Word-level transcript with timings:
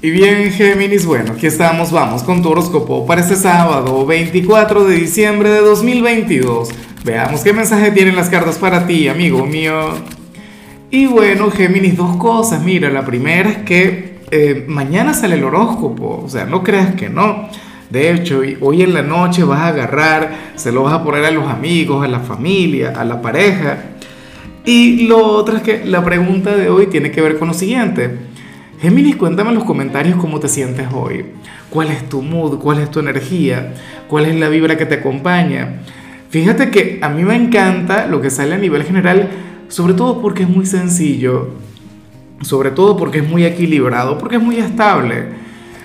Y 0.00 0.10
bien, 0.10 0.52
Géminis, 0.52 1.04
bueno, 1.06 1.32
aquí 1.32 1.48
estamos, 1.48 1.90
vamos 1.90 2.22
con 2.22 2.40
tu 2.40 2.50
horóscopo 2.50 3.04
para 3.04 3.20
este 3.20 3.34
sábado, 3.34 4.06
24 4.06 4.84
de 4.84 4.94
diciembre 4.94 5.50
de 5.50 5.58
2022. 5.58 6.68
Veamos 7.04 7.40
qué 7.40 7.52
mensaje 7.52 7.90
tienen 7.90 8.14
las 8.14 8.28
cartas 8.28 8.58
para 8.58 8.86
ti, 8.86 9.08
amigo 9.08 9.44
mío. 9.44 9.90
Y 10.92 11.06
bueno, 11.06 11.50
Géminis, 11.50 11.96
dos 11.96 12.16
cosas. 12.16 12.62
Mira, 12.62 12.90
la 12.90 13.04
primera 13.04 13.50
es 13.50 13.56
que 13.64 14.20
eh, 14.30 14.64
mañana 14.68 15.14
sale 15.14 15.34
el 15.34 15.42
horóscopo, 15.42 16.22
o 16.24 16.28
sea, 16.28 16.44
no 16.44 16.62
creas 16.62 16.94
que 16.94 17.08
no. 17.08 17.48
De 17.90 18.12
hecho, 18.12 18.42
hoy 18.60 18.82
en 18.82 18.94
la 18.94 19.02
noche 19.02 19.42
vas 19.42 19.62
a 19.62 19.68
agarrar, 19.68 20.52
se 20.54 20.70
lo 20.70 20.84
vas 20.84 20.94
a 20.94 21.02
poner 21.02 21.24
a 21.24 21.32
los 21.32 21.48
amigos, 21.48 22.04
a 22.04 22.08
la 22.08 22.20
familia, 22.20 22.92
a 22.96 23.04
la 23.04 23.20
pareja. 23.20 23.78
Y 24.64 25.08
lo 25.08 25.26
otro 25.26 25.56
es 25.56 25.62
que 25.62 25.84
la 25.84 26.04
pregunta 26.04 26.54
de 26.54 26.70
hoy 26.70 26.86
tiene 26.86 27.10
que 27.10 27.20
ver 27.20 27.36
con 27.36 27.48
lo 27.48 27.54
siguiente. 27.54 28.28
Géminis, 28.80 29.16
cuéntame 29.16 29.48
en 29.48 29.56
los 29.56 29.64
comentarios 29.64 30.20
cómo 30.20 30.38
te 30.38 30.46
sientes 30.46 30.86
hoy. 30.94 31.26
¿Cuál 31.68 31.88
es 31.88 32.08
tu 32.08 32.22
mood? 32.22 32.60
¿Cuál 32.60 32.78
es 32.78 32.88
tu 32.92 33.00
energía? 33.00 33.74
¿Cuál 34.06 34.26
es 34.26 34.36
la 34.36 34.48
vibra 34.48 34.76
que 34.76 34.86
te 34.86 34.96
acompaña? 34.96 35.80
Fíjate 36.30 36.70
que 36.70 37.00
a 37.02 37.08
mí 37.08 37.24
me 37.24 37.34
encanta 37.34 38.06
lo 38.06 38.20
que 38.20 38.30
sale 38.30 38.54
a 38.54 38.58
nivel 38.58 38.84
general, 38.84 39.30
sobre 39.66 39.94
todo 39.94 40.22
porque 40.22 40.44
es 40.44 40.48
muy 40.48 40.64
sencillo, 40.64 41.54
sobre 42.42 42.70
todo 42.70 42.96
porque 42.96 43.18
es 43.18 43.28
muy 43.28 43.44
equilibrado, 43.44 44.16
porque 44.16 44.36
es 44.36 44.42
muy 44.42 44.58
estable. 44.58 45.24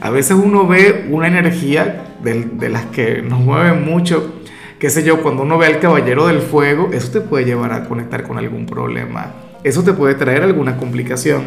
A 0.00 0.10
veces 0.10 0.36
uno 0.36 0.66
ve 0.66 1.06
una 1.10 1.28
energía 1.28 2.04
de, 2.22 2.44
de 2.44 2.68
las 2.68 2.84
que 2.86 3.22
nos 3.22 3.40
mueve 3.40 3.72
mucho, 3.72 4.34
qué 4.78 4.90
sé 4.90 5.02
yo, 5.04 5.22
cuando 5.22 5.44
uno 5.44 5.56
ve 5.56 5.68
al 5.68 5.80
caballero 5.80 6.26
del 6.26 6.40
fuego, 6.40 6.90
eso 6.92 7.10
te 7.10 7.22
puede 7.22 7.46
llevar 7.46 7.72
a 7.72 7.88
conectar 7.88 8.24
con 8.24 8.36
algún 8.36 8.66
problema, 8.66 9.32
eso 9.62 9.82
te 9.82 9.94
puede 9.94 10.16
traer 10.16 10.42
alguna 10.42 10.76
complicación. 10.76 11.44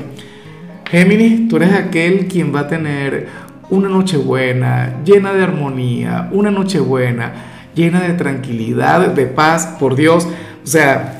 Géminis, 0.89 1.49
tú 1.49 1.57
eres 1.57 1.73
aquel 1.73 2.27
quien 2.27 2.55
va 2.55 2.61
a 2.61 2.67
tener 2.67 3.27
una 3.69 3.89
noche 3.89 4.15
buena, 4.15 5.03
llena 5.03 5.33
de 5.33 5.43
armonía, 5.43 6.29
una 6.31 6.49
noche 6.49 6.79
buena, 6.79 7.33
llena 7.75 8.01
de 8.01 8.13
tranquilidad, 8.13 9.09
de 9.13 9.25
paz, 9.25 9.75
por 9.79 9.95
Dios. 9.95 10.25
O 10.63 10.67
sea, 10.67 11.19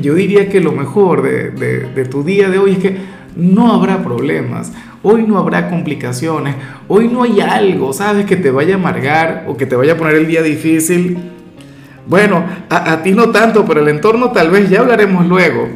yo 0.00 0.14
diría 0.14 0.48
que 0.48 0.60
lo 0.60 0.72
mejor 0.72 1.22
de, 1.22 2.04
tu 2.10 2.24
día 2.24 2.48
de 2.48 2.58
hoy 2.58 2.72
es 2.72 2.78
que 2.78 2.96
no 3.36 3.74
habrá 3.74 4.02
problemas, 4.02 4.72
hoy 5.02 5.24
no 5.24 5.36
habrá 5.36 5.68
complicaciones, 5.68 6.56
hoy 6.88 7.08
no 7.08 7.24
hay 7.24 7.40
algo, 7.40 7.92
¿sabes? 7.92 8.24
Que 8.24 8.36
te 8.36 8.50
vaya 8.50 8.76
a 8.76 8.78
amargar 8.78 9.44
o 9.48 9.56
que 9.58 9.66
te 9.66 9.76
vaya 9.76 9.92
a 9.92 9.96
poner 9.98 10.14
el 10.14 10.26
día 10.26 10.42
difícil. 10.42 11.18
Bueno, 12.06 12.42
a, 12.70 12.92
a 12.92 13.02
ti 13.02 13.12
no 13.12 13.28
tanto, 13.28 13.66
pero 13.66 13.80
el 13.80 13.88
entorno 13.88 14.32
tal 14.32 14.50
vez 14.50 14.70
ya 14.70 14.80
hablaremos 14.80 15.26
luego. 15.26 15.68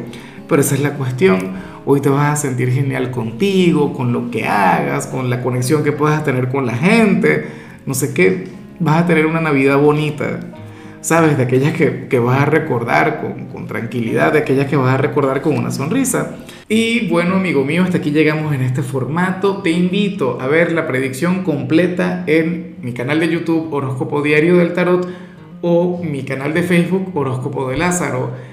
Pero 0.47 0.61
esa 0.61 0.73
es 0.73 0.81
la 0.81 0.93
cuestión 0.93 1.72
Hoy 1.85 1.99
te 1.99 2.07
vas 2.07 2.31
a 2.31 2.35
sentir 2.37 2.71
genial 2.71 3.11
contigo, 3.11 3.93
con 3.93 4.13
lo 4.13 4.31
que 4.31 4.47
hagas, 4.47 5.05
con 5.05 5.29
la 5.29 5.41
conexión 5.41 5.83
que 5.83 5.91
puedas 5.91 6.23
tener 6.23 6.47
con 6.47 6.65
la 6.65 6.75
gente, 6.77 7.45
no 7.85 7.93
sé 7.93 8.13
qué. 8.13 8.45
Vas 8.79 9.03
a 9.03 9.05
tener 9.05 9.25
una 9.25 9.41
Navidad 9.41 9.77
bonita, 9.79 10.39
¿sabes? 11.01 11.35
De 11.35 11.43
aquellas 11.43 11.73
que, 11.73 12.07
que 12.07 12.19
vas 12.19 12.41
a 12.41 12.45
recordar 12.45 13.19
con, 13.19 13.47
con, 13.47 13.67
tranquilidad, 13.67 14.31
de 14.31 14.39
aquellas 14.39 14.67
que 14.67 14.77
vas 14.77 14.93
a 14.93 14.97
recordar 14.97 15.41
con 15.41 15.57
una 15.57 15.71
sonrisa. 15.71 16.37
Y 16.69 17.09
bueno, 17.09 17.35
amigo 17.35 17.65
mío, 17.65 17.83
hasta 17.83 17.97
aquí 17.97 18.11
llegamos 18.11 18.53
en 18.55 18.61
este 18.61 18.81
formato. 18.81 19.57
Te 19.57 19.71
invito 19.71 20.39
a 20.39 20.47
ver 20.47 20.71
la 20.71 20.87
predicción 20.87 21.43
completa 21.43 22.23
en 22.27 22.77
mi 22.81 22.93
canal 22.93 23.19
de 23.19 23.27
YouTube 23.27 23.73
Horóscopo 23.73 24.21
Diario 24.21 24.55
del 24.55 24.71
Tarot 24.71 25.05
o 25.61 26.01
mi 26.01 26.23
canal 26.23 26.53
de 26.53 26.63
Facebook 26.63 27.11
Horóscopo 27.13 27.69
de 27.69 27.75
Lázaro. 27.75 28.52